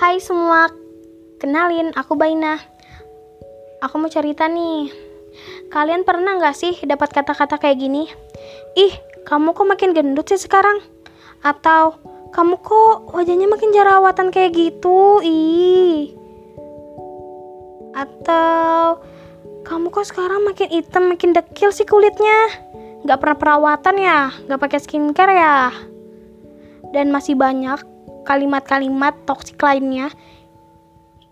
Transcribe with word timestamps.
Hai 0.00 0.16
semua, 0.16 0.64
kenalin 1.36 1.92
aku 1.92 2.16
Baina. 2.16 2.56
Aku 3.84 4.00
mau 4.00 4.08
cerita 4.08 4.48
nih. 4.48 4.88
Kalian 5.68 6.08
pernah 6.08 6.40
nggak 6.40 6.56
sih 6.56 6.72
dapat 6.88 7.12
kata-kata 7.12 7.60
kayak 7.60 7.84
gini? 7.84 8.08
Ih, 8.80 8.96
kamu 9.28 9.52
kok 9.52 9.68
makin 9.68 9.92
gendut 9.92 10.24
sih 10.32 10.40
sekarang? 10.40 10.80
Atau 11.44 12.00
kamu 12.32 12.64
kok 12.64 13.12
wajahnya 13.12 13.44
makin 13.44 13.76
jerawatan 13.76 14.32
kayak 14.32 14.56
gitu? 14.56 15.20
Ih. 15.20 16.16
Atau 17.92 19.04
kamu 19.68 19.92
kok 19.92 20.08
sekarang 20.08 20.48
makin 20.48 20.80
hitam, 20.80 21.12
makin 21.12 21.36
dekil 21.36 21.76
sih 21.76 21.84
kulitnya? 21.84 22.48
Gak 23.04 23.20
pernah 23.20 23.36
perawatan 23.36 24.00
ya? 24.00 24.32
Gak 24.48 24.60
pakai 24.64 24.80
skincare 24.80 25.36
ya? 25.36 25.68
Dan 26.88 27.12
masih 27.12 27.36
banyak 27.36 27.99
kalimat-kalimat 28.30 29.26
toksik 29.26 29.58
lainnya 29.58 30.06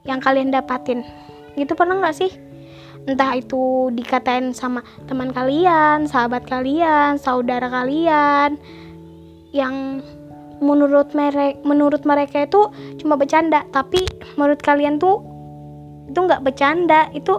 yang 0.02 0.19
kalian 0.19 0.51
dapatin. 0.51 1.07
Gitu 1.55 1.79
pernah 1.79 2.02
nggak 2.02 2.19
sih? 2.19 2.34
Entah 3.07 3.38
itu 3.38 3.95
dikatain 3.95 4.51
sama 4.51 4.83
teman 5.07 5.30
kalian, 5.30 6.11
sahabat 6.11 6.43
kalian, 6.51 7.23
saudara 7.23 7.71
kalian 7.71 8.59
yang 9.55 10.02
menurut 10.59 11.15
mereka 11.15 11.55
menurut 11.62 12.02
mereka 12.02 12.43
itu 12.43 12.66
cuma 12.99 13.15
bercanda, 13.15 13.62
tapi 13.71 14.02
menurut 14.35 14.59
kalian 14.59 14.99
tuh 14.99 15.23
itu 16.10 16.19
nggak 16.19 16.43
bercanda, 16.43 17.07
itu 17.15 17.38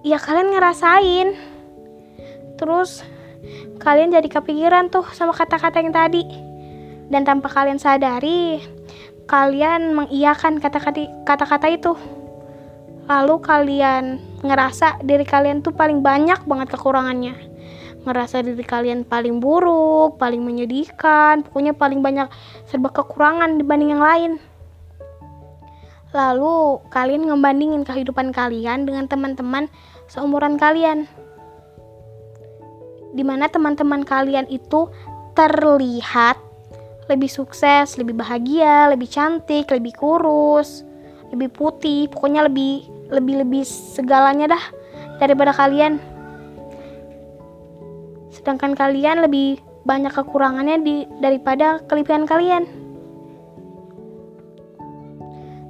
ya 0.00 0.16
kalian 0.16 0.48
ngerasain. 0.56 1.28
Terus 2.56 3.04
kalian 3.84 4.16
jadi 4.16 4.28
kepikiran 4.32 4.88
tuh 4.88 5.04
sama 5.12 5.36
kata-kata 5.36 5.84
yang 5.84 5.92
tadi. 5.92 6.45
Dan 7.06 7.22
tanpa 7.22 7.46
kalian 7.50 7.78
sadari, 7.78 8.58
kalian 9.30 9.94
mengiyakan 9.94 10.58
kata-kata 10.58 11.68
itu. 11.70 11.94
Lalu 13.06 13.34
kalian 13.38 14.18
ngerasa 14.42 15.02
diri 15.06 15.22
kalian 15.22 15.62
tuh 15.62 15.70
paling 15.70 16.02
banyak 16.02 16.42
banget 16.42 16.74
kekurangannya. 16.74 17.34
Ngerasa 18.02 18.42
diri 18.42 18.62
kalian 18.62 19.06
paling 19.06 19.38
buruk, 19.38 20.18
paling 20.18 20.42
menyedihkan, 20.42 21.46
pokoknya 21.46 21.74
paling 21.74 22.02
banyak 22.02 22.26
serba 22.66 22.90
kekurangan 22.90 23.58
dibanding 23.58 23.94
yang 23.94 24.02
lain. 24.02 24.32
Lalu 26.14 26.82
kalian 26.90 27.26
ngebandingin 27.26 27.82
kehidupan 27.82 28.30
kalian 28.30 28.86
dengan 28.86 29.10
teman-teman 29.10 29.70
seumuran 30.06 30.54
kalian. 30.54 31.10
Di 33.14 33.26
mana 33.26 33.50
teman-teman 33.50 34.06
kalian 34.06 34.46
itu 34.50 34.90
terlihat 35.34 36.45
lebih 37.06 37.30
sukses, 37.30 37.94
lebih 37.98 38.18
bahagia, 38.18 38.90
lebih 38.90 39.06
cantik, 39.06 39.70
lebih 39.70 39.94
kurus, 39.94 40.82
lebih 41.30 41.50
putih, 41.54 42.10
pokoknya 42.10 42.46
lebih 42.46 42.86
lebih 43.10 43.46
lebih 43.46 43.62
segalanya 43.62 44.54
dah 44.54 44.64
daripada 45.22 45.54
kalian. 45.54 46.02
Sedangkan 48.34 48.74
kalian 48.74 49.22
lebih 49.22 49.62
banyak 49.86 50.10
kekurangannya 50.10 50.76
di 50.82 50.96
daripada 51.22 51.78
kelebihan 51.86 52.26
kalian. 52.26 52.66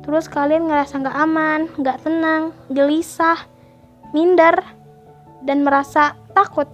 Terus 0.07 0.31
kalian 0.31 0.71
ngerasa 0.71 1.03
nggak 1.03 1.19
aman, 1.19 1.61
nggak 1.83 1.99
tenang, 2.07 2.55
gelisah, 2.71 3.43
minder, 4.15 4.55
dan 5.43 5.67
merasa 5.67 6.15
takut. 6.31 6.71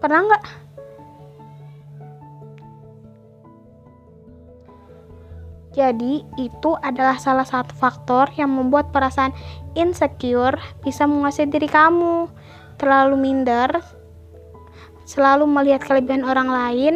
Pernah 0.00 0.24
nggak? 0.24 0.67
Jadi, 5.78 6.26
itu 6.34 6.74
adalah 6.82 7.22
salah 7.22 7.46
satu 7.46 7.70
faktor 7.70 8.34
yang 8.34 8.50
membuat 8.50 8.90
perasaan 8.90 9.30
insecure 9.78 10.58
bisa 10.82 11.06
menguasai 11.06 11.46
diri 11.46 11.70
kamu. 11.70 12.26
Terlalu 12.82 13.14
minder, 13.14 13.70
selalu 15.06 15.46
melihat 15.46 15.86
kelebihan 15.86 16.26
orang 16.26 16.50
lain, 16.50 16.94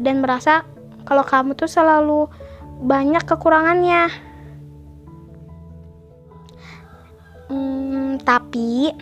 dan 0.00 0.24
merasa 0.24 0.64
kalau 1.04 1.20
kamu 1.20 1.60
tuh 1.60 1.68
selalu 1.68 2.24
banyak 2.80 3.20
kekurangannya. 3.28 4.08
Hmm, 7.52 8.16
tapi 8.24 8.96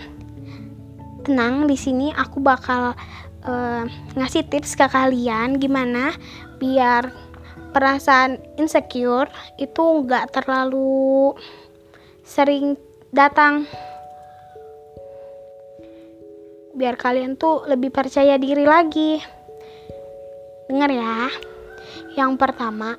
tenang 1.22 1.70
di 1.70 1.78
sini 1.78 2.10
aku 2.10 2.42
bakal 2.42 2.98
uh, 3.46 3.82
ngasih 4.18 4.46
tips 4.50 4.74
ke 4.74 4.86
kalian 4.90 5.58
gimana 5.58 6.14
biar 6.62 7.25
perasaan 7.70 8.38
insecure 8.58 9.30
itu 9.56 9.82
nggak 10.04 10.34
terlalu 10.34 11.34
sering 12.26 12.74
datang. 13.14 13.64
Biar 16.76 16.98
kalian 17.00 17.40
tuh 17.40 17.64
lebih 17.64 17.88
percaya 17.88 18.36
diri 18.36 18.68
lagi. 18.68 19.22
Dengar 20.68 20.90
ya. 20.92 21.30
Yang 22.18 22.32
pertama 22.36 22.98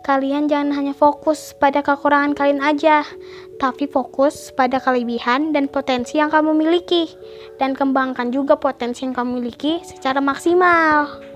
kalian 0.00 0.48
jangan 0.48 0.72
hanya 0.74 0.94
fokus 0.96 1.52
pada 1.54 1.84
kekurangan 1.84 2.32
kalian 2.32 2.64
aja 2.64 3.04
tapi 3.60 3.84
fokus 3.84 4.48
pada 4.56 4.80
kelebihan 4.80 5.52
dan 5.52 5.68
potensi 5.68 6.16
yang 6.16 6.32
kamu 6.32 6.56
miliki 6.56 7.06
dan 7.60 7.76
kembangkan 7.76 8.32
juga 8.32 8.56
potensi 8.56 9.04
yang 9.04 9.12
kamu 9.12 9.38
miliki 9.44 9.84
secara 9.84 10.18
maksimal 10.24 11.29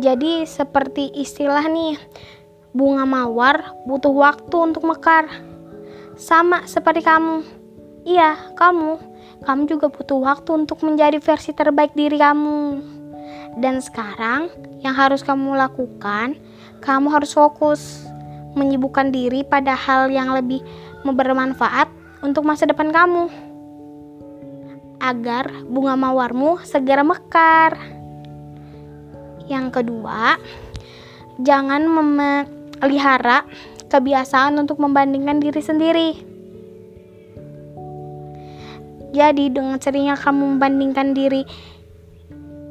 Jadi 0.00 0.48
seperti 0.48 1.12
istilah 1.12 1.68
nih, 1.68 2.00
bunga 2.72 3.04
mawar 3.04 3.76
butuh 3.84 4.08
waktu 4.08 4.56
untuk 4.56 4.88
mekar. 4.88 5.28
Sama 6.16 6.64
seperti 6.64 7.04
kamu. 7.04 7.44
Iya, 8.08 8.56
kamu. 8.56 8.96
Kamu 9.44 9.68
juga 9.68 9.92
butuh 9.92 10.16
waktu 10.24 10.64
untuk 10.64 10.80
menjadi 10.88 11.20
versi 11.20 11.52
terbaik 11.52 11.92
diri 11.92 12.16
kamu. 12.16 12.80
Dan 13.60 13.84
sekarang 13.84 14.48
yang 14.80 14.96
harus 14.96 15.20
kamu 15.20 15.52
lakukan, 15.52 16.40
kamu 16.80 17.12
harus 17.12 17.36
fokus 17.36 18.08
menyibukkan 18.56 19.12
diri 19.12 19.44
pada 19.44 19.76
hal 19.76 20.08
yang 20.08 20.32
lebih 20.32 20.64
bermanfaat 21.04 21.92
untuk 22.24 22.48
masa 22.48 22.64
depan 22.64 22.88
kamu. 22.88 23.28
Agar 25.00 25.52
bunga 25.68 25.92
mawarmu 25.92 26.64
segera 26.64 27.04
mekar. 27.04 27.99
Yang 29.50 29.82
kedua, 29.82 30.38
jangan 31.42 31.82
memelihara 31.90 33.42
kebiasaan 33.90 34.54
untuk 34.62 34.78
membandingkan 34.78 35.42
diri 35.42 35.58
sendiri. 35.58 36.10
Jadi 39.10 39.50
dengan 39.50 39.82
seringnya 39.82 40.14
kamu 40.14 40.54
membandingkan 40.54 41.18
diri 41.18 41.42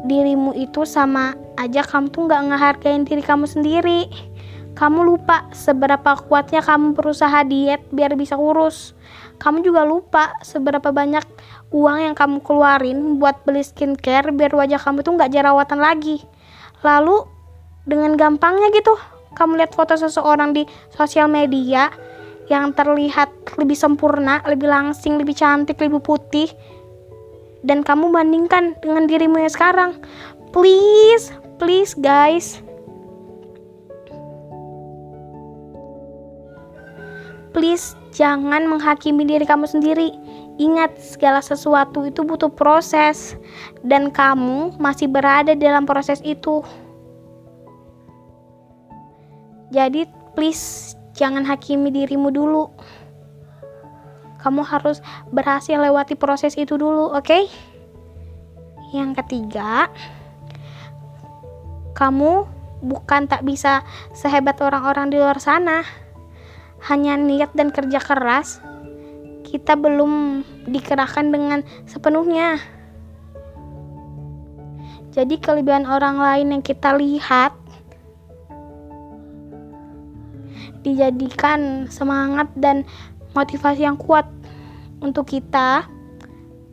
dirimu 0.07 0.55
itu 0.55 0.87
sama 0.87 1.35
aja 1.59 1.83
kamu 1.83 2.07
tuh 2.15 2.31
nggak 2.31 2.43
ngehargain 2.47 3.03
diri 3.03 3.19
kamu 3.19 3.43
sendiri. 3.43 4.07
Kamu 4.79 5.03
lupa 5.03 5.51
seberapa 5.51 6.15
kuatnya 6.15 6.63
kamu 6.63 6.95
berusaha 6.95 7.43
diet 7.43 7.83
biar 7.91 8.15
bisa 8.15 8.39
kurus. 8.39 8.95
Kamu 9.43 9.59
juga 9.59 9.83
lupa 9.83 10.39
seberapa 10.39 10.95
banyak 10.95 11.27
uang 11.75 11.99
yang 11.99 12.15
kamu 12.15 12.39
keluarin 12.39 13.19
buat 13.19 13.43
beli 13.43 13.59
skincare 13.59 14.31
biar 14.31 14.55
wajah 14.55 14.79
kamu 14.79 15.03
tuh 15.03 15.19
nggak 15.19 15.35
jerawatan 15.35 15.83
lagi. 15.83 16.23
Lalu 16.85 17.27
dengan 17.89 18.15
gampangnya 18.15 18.69
gitu 18.71 18.95
kamu 19.35 19.61
lihat 19.61 19.71
foto 19.77 19.95
seseorang 19.95 20.51
di 20.51 20.65
sosial 20.93 21.31
media 21.31 21.87
yang 22.49 22.73
terlihat 22.73 23.29
lebih 23.61 23.77
sempurna, 23.77 24.41
lebih 24.49 24.67
langsing, 24.67 25.21
lebih 25.21 25.37
cantik, 25.37 25.77
lebih 25.77 26.01
putih 26.01 26.49
dan 27.61 27.85
kamu 27.85 28.09
bandingkan 28.09 28.73
dengan 28.81 29.05
dirimu 29.05 29.37
yang 29.39 29.53
sekarang. 29.53 29.91
Please, 30.49 31.29
please 31.61 31.93
guys. 31.93 32.59
Please 37.53 37.93
jangan 38.13 38.65
menghakimi 38.65 39.25
diri 39.25 39.45
kamu 39.45 39.69
sendiri. 39.69 40.13
Ingat, 40.59 40.99
segala 40.99 41.39
sesuatu 41.39 42.03
itu 42.03 42.19
butuh 42.27 42.51
proses, 42.51 43.39
dan 43.79 44.11
kamu 44.11 44.75
masih 44.75 45.07
berada 45.07 45.55
dalam 45.55 45.87
proses 45.87 46.19
itu. 46.19 46.59
Jadi, 49.71 50.03
please 50.35 50.99
jangan 51.15 51.47
hakimi 51.47 51.95
dirimu 51.95 52.27
dulu. 52.27 52.67
Kamu 54.43 54.67
harus 54.67 54.99
berhasil 55.31 55.79
lewati 55.79 56.19
proses 56.19 56.59
itu 56.59 56.75
dulu, 56.75 57.07
oke? 57.15 57.23
Okay? 57.23 57.47
Yang 58.91 59.23
ketiga, 59.23 59.87
kamu 61.95 62.47
bukan 62.83 63.31
tak 63.31 63.47
bisa 63.47 63.83
sehebat 64.11 64.59
orang-orang 64.59 65.07
di 65.07 65.19
luar 65.19 65.39
sana. 65.39 65.87
Hanya 66.87 67.19
niat 67.19 67.51
dan 67.55 67.75
kerja 67.75 67.99
keras 67.99 68.63
kita 69.49 69.73
belum 69.73 70.45
dikerahkan 70.69 71.33
dengan 71.33 71.65
sepenuhnya. 71.89 72.61
Jadi 75.09 75.41
kelebihan 75.41 75.89
orang 75.89 76.21
lain 76.21 76.53
yang 76.53 76.63
kita 76.63 76.93
lihat 76.93 77.57
dijadikan 80.85 81.89
semangat 81.89 82.47
dan 82.55 82.85
motivasi 83.33 83.83
yang 83.83 83.97
kuat 83.97 84.29
untuk 85.01 85.27
kita 85.27 85.89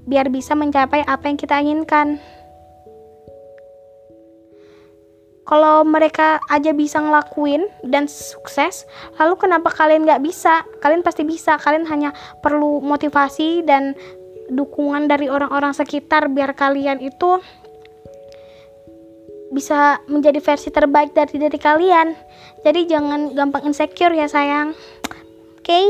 biar 0.07 0.31
bisa 0.31 0.55
mencapai 0.55 1.03
apa 1.03 1.27
yang 1.27 1.39
kita 1.41 1.59
inginkan. 1.59 2.23
Kalau 5.47 5.87
mereka 5.87 6.43
aja 6.51 6.75
bisa 6.75 6.99
ngelakuin 6.99 7.71
dan 7.87 8.11
sukses, 8.11 8.83
lalu 9.15 9.39
kenapa 9.39 9.71
kalian 9.71 10.03
nggak 10.03 10.19
bisa? 10.19 10.67
Kalian 10.83 11.07
pasti 11.07 11.23
bisa. 11.23 11.55
Kalian 11.55 11.87
hanya 11.87 12.11
perlu 12.43 12.83
motivasi 12.83 13.63
dan 13.63 13.95
dukungan 14.51 15.07
dari 15.07 15.31
orang-orang 15.31 15.71
sekitar 15.71 16.31
biar 16.35 16.55
kalian 16.59 16.99
itu 16.99 17.39
bisa 19.55 20.03
menjadi 20.11 20.43
versi 20.43 20.75
terbaik 20.75 21.15
dari 21.15 21.39
diri 21.39 21.59
kalian. 21.63 22.19
Jadi 22.67 22.91
jangan 22.91 23.31
gampang 23.31 23.71
insecure 23.71 24.19
ya 24.19 24.27
sayang. 24.27 24.75
Oke. 25.63 25.63
Okay? 25.63 25.87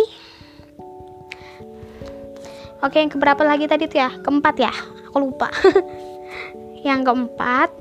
Oke, 2.84 3.00
yang 3.00 3.08
keberapa 3.08 3.40
lagi 3.40 3.64
tadi 3.64 3.88
tuh 3.88 4.04
ya? 4.04 4.12
Keempat 4.20 4.56
ya? 4.60 4.72
Aku 5.08 5.16
lupa. 5.16 5.48
yang 6.86 7.02
keempat, 7.08 7.72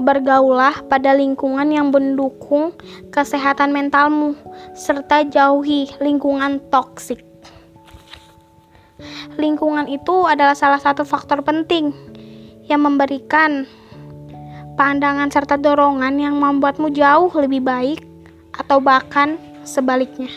bergaulah 0.00 0.82
pada 0.90 1.14
lingkungan 1.14 1.70
yang 1.70 1.94
mendukung 1.94 2.74
kesehatan 3.14 3.70
mentalmu 3.70 4.34
serta 4.74 5.26
jauhi 5.26 5.90
lingkungan 6.02 6.58
toksik. 6.70 7.22
Lingkungan 9.34 9.90
itu 9.90 10.26
adalah 10.26 10.54
salah 10.54 10.78
satu 10.78 11.02
faktor 11.02 11.42
penting 11.42 11.90
yang 12.70 12.86
memberikan 12.86 13.66
pandangan 14.74 15.30
serta 15.30 15.58
dorongan 15.58 16.18
yang 16.18 16.38
membuatmu 16.38 16.90
jauh 16.94 17.30
lebih 17.34 17.62
baik 17.62 18.00
atau 18.54 18.78
bahkan 18.78 19.38
sebaliknya. 19.66 20.30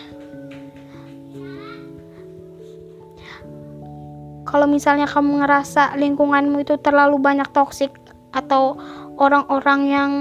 Kalau 4.47 4.63
misalnya 4.63 5.11
kamu 5.11 5.43
ngerasa 5.43 5.99
lingkunganmu 5.99 6.63
itu 6.63 6.79
terlalu 6.79 7.19
banyak 7.19 7.51
toksik 7.51 7.91
atau 8.31 8.79
orang-orang 9.17 9.81
yang 9.89 10.11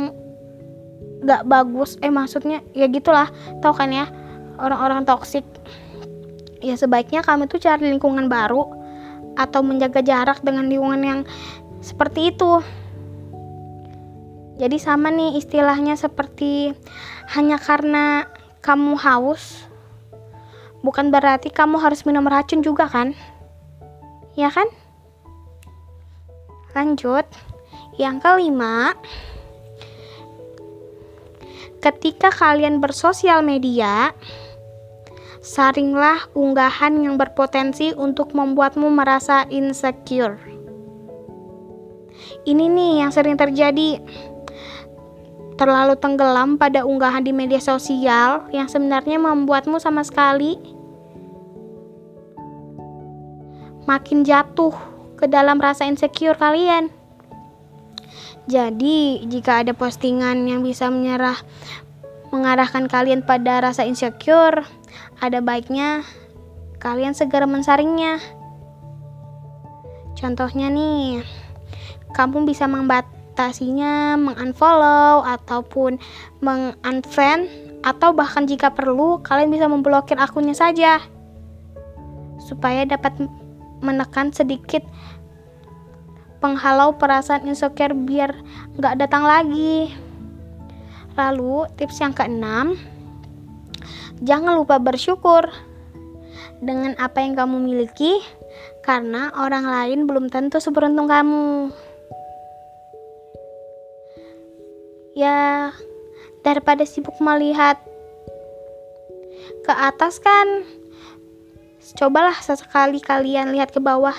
gak 1.25 1.45
bagus, 1.49 1.97
eh 2.01 2.13
maksudnya 2.13 2.61
ya 2.73 2.89
gitulah, 2.89 3.29
tau 3.61 3.73
kan 3.73 3.93
ya 3.93 4.09
orang-orang 4.61 5.05
toksik. 5.05 5.45
Ya 6.65 6.75
sebaiknya 6.75 7.21
kamu 7.21 7.47
tuh 7.47 7.61
cari 7.61 7.93
lingkungan 7.93 8.27
baru 8.27 8.65
atau 9.37 9.61
menjaga 9.61 10.01
jarak 10.01 10.41
dengan 10.41 10.67
lingkungan 10.67 11.03
yang 11.05 11.21
seperti 11.85 12.33
itu. 12.33 12.65
Jadi 14.57 14.81
sama 14.81 15.13
nih 15.13 15.37
istilahnya 15.37 16.01
seperti 16.01 16.73
hanya 17.37 17.61
karena 17.61 18.25
kamu 18.65 18.97
haus 18.97 19.69
bukan 20.81 21.13
berarti 21.13 21.53
kamu 21.53 21.77
harus 21.77 22.09
minum 22.09 22.25
racun 22.25 22.65
juga 22.65 22.89
kan? 22.89 23.13
Ya 24.33 24.49
kan? 24.49 24.67
Lanjut. 26.73 27.29
Yang 27.97 28.17
kelima, 28.21 28.93
ketika 31.81 32.29
kalian 32.29 32.81
bersosial 32.81 33.41
media, 33.41 34.13
saringlah 35.41 36.29
unggahan 36.37 37.01
yang 37.01 37.17
berpotensi 37.17 37.97
untuk 37.97 38.37
membuatmu 38.37 38.93
merasa 38.93 39.49
insecure. 39.49 40.37
Ini 42.47 42.65
nih 42.67 42.93
yang 43.07 43.11
sering 43.15 43.39
terjadi. 43.39 44.03
Terlalu 45.57 45.97
tenggelam 45.97 46.61
pada 46.61 46.85
unggahan 46.85 47.25
di 47.25 47.33
media 47.33 47.63
sosial 47.65 48.45
yang 48.53 48.69
sebenarnya 48.69 49.17
membuatmu 49.17 49.81
sama 49.81 50.05
sekali 50.05 50.61
makin 53.87 54.27
jatuh 54.27 54.75
ke 55.17 55.25
dalam 55.31 55.57
rasa 55.57 55.89
insecure 55.89 56.37
kalian. 56.37 56.96
Jadi, 58.47 59.27
jika 59.27 59.67
ada 59.67 59.75
postingan 59.75 60.47
yang 60.47 60.63
bisa 60.63 60.87
menyerah 60.87 61.35
mengarahkan 62.31 62.87
kalian 62.87 63.27
pada 63.27 63.59
rasa 63.59 63.83
insecure, 63.83 64.63
ada 65.19 65.39
baiknya 65.43 66.07
kalian 66.79 67.15
segera 67.15 67.47
mensaringnya. 67.47 68.23
Contohnya 70.15 70.71
nih, 70.71 71.27
kamu 72.15 72.47
bisa 72.47 72.71
membatasinya, 72.71 74.15
mengunfollow 74.17 75.27
ataupun 75.27 75.99
mengunfriend 76.39 77.51
atau 77.85 78.11
bahkan 78.17 78.49
jika 78.49 78.73
perlu 78.73 79.21
kalian 79.23 79.53
bisa 79.53 79.71
memblokir 79.71 80.19
akunnya 80.19 80.57
saja 80.57 80.99
supaya 82.43 82.83
dapat 82.83 83.15
menekan 83.85 84.33
sedikit 84.33 84.83
penghalau 86.47 86.95
perasaan 86.95 87.51
insecure 87.51 87.91
biar 87.91 88.31
nggak 88.79 89.03
datang 89.03 89.27
lagi. 89.27 89.91
Lalu 91.19 91.67
tips 91.75 91.99
yang 91.99 92.15
keenam, 92.15 92.79
jangan 94.23 94.55
lupa 94.55 94.79
bersyukur 94.79 95.51
dengan 96.63 96.95
apa 97.03 97.19
yang 97.19 97.35
kamu 97.35 97.59
miliki 97.59 98.23
karena 98.87 99.35
orang 99.35 99.67
lain 99.67 100.07
belum 100.07 100.31
tentu 100.31 100.63
seberuntung 100.63 101.11
kamu. 101.11 101.75
ya 105.17 105.73
daripada 106.45 106.85
sibuk 106.85 107.17
melihat 107.25 107.81
ke 109.65 109.73
atas 109.73 110.21
kan 110.21 110.69
cobalah 111.97 112.37
sesekali 112.39 113.01
kalian 113.01 113.57
lihat 113.57 113.73
ke 113.73 113.81
bawah 113.81 114.15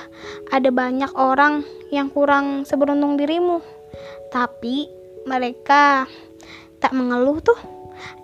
ada 0.49 0.69
banyak 0.73 1.13
orang 1.13 1.61
yang 1.93 2.09
kurang 2.11 2.65
seberuntung 2.65 3.15
dirimu 3.15 3.61
tapi 4.33 4.89
mereka 5.29 6.09
tak 6.81 6.91
mengeluh 6.91 7.39
tuh 7.39 7.57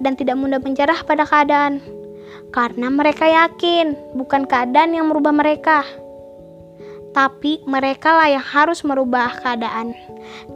dan 0.02 0.18
tidak 0.18 0.36
mudah 0.36 0.60
menyerah 0.60 1.06
pada 1.06 1.24
keadaan 1.24 1.80
karena 2.54 2.90
mereka 2.90 3.26
yakin 3.30 3.94
bukan 4.18 4.46
keadaan 4.50 4.94
yang 4.94 5.10
merubah 5.10 5.34
mereka 5.34 5.86
tapi 7.14 7.62
mereka 7.70 8.18
lah 8.18 8.26
yang 8.26 8.42
harus 8.42 8.82
merubah 8.82 9.30
keadaan. 9.38 9.94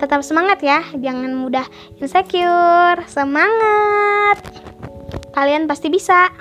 Tetap 0.02 0.26
semangat 0.26 0.58
ya, 0.66 0.82
jangan 0.98 1.38
mudah 1.38 1.70
insecure. 2.02 3.06
Semangat! 3.06 4.42
Kalian 5.38 5.70
pasti 5.70 5.94
bisa. 5.94 6.34